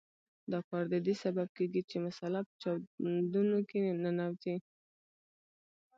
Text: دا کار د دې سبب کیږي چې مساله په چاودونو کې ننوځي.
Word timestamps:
دا 0.51 0.59
کار 0.69 0.83
د 0.93 0.95
دې 1.05 1.15
سبب 1.23 1.47
کیږي 1.57 1.81
چې 1.89 1.97
مساله 2.05 2.39
په 2.47 2.53
چاودونو 2.61 3.57
کې 3.69 3.79
ننوځي. 4.03 4.55